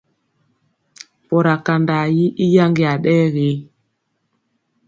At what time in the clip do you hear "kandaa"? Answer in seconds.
1.65-2.05